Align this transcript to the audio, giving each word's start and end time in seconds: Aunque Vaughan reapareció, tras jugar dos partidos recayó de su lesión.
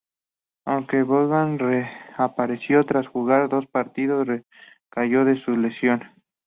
Aunque 0.65 1.03
Vaughan 1.03 1.59
reapareció, 1.59 2.83
tras 2.87 3.05
jugar 3.05 3.49
dos 3.49 3.67
partidos 3.67 4.27
recayó 4.27 5.25
de 5.25 5.39
su 5.45 5.51
lesión. 5.55 6.01